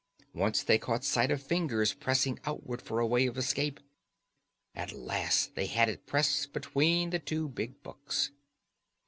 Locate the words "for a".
2.81-3.05